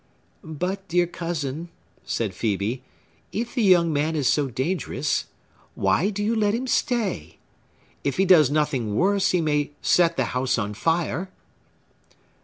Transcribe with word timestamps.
"But, 0.43 0.87
dear 0.87 1.05
cousin," 1.05 1.69
said 2.03 2.31
Phœbe, 2.31 2.81
"if 3.31 3.53
the 3.53 3.61
young 3.61 3.93
man 3.93 4.15
is 4.15 4.27
so 4.27 4.47
dangerous, 4.47 5.25
why 5.75 6.09
do 6.09 6.23
you 6.23 6.35
let 6.35 6.55
him 6.55 6.65
stay? 6.65 7.37
If 8.03 8.17
he 8.17 8.25
does 8.25 8.49
nothing 8.49 8.95
worse, 8.95 9.29
he 9.29 9.41
may 9.41 9.73
set 9.83 10.17
the 10.17 10.25
house 10.33 10.57
on 10.57 10.73
fire!" 10.73 11.29